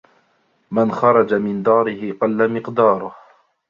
[0.71, 3.11] من خرج من داره قلّ مِقداره.